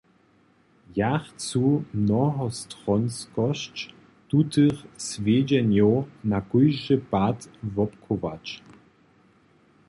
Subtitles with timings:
[0.95, 3.73] Ja chcu mnohostronskosć
[4.31, 8.63] tutych swjedźenjow na kóždy pad wobchować.